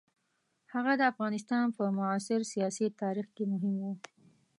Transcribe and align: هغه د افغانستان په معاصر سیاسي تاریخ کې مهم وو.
هغه 0.73 0.93
د 0.97 1.01
افغانستان 1.11 1.65
په 1.77 1.83
معاصر 1.97 2.39
سیاسي 2.53 2.87
تاریخ 3.01 3.27
کې 3.35 3.43
مهم 3.51 3.75
وو. 3.81 3.93